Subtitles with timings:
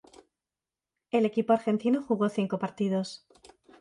[1.11, 3.27] El equipo argentino jugó cinco partidos.